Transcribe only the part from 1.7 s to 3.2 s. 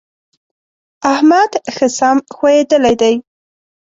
ښه سم ښويېدلی دی.